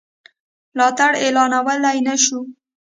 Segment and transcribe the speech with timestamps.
[0.75, 2.39] ملاتړ اعلانولای نه شو.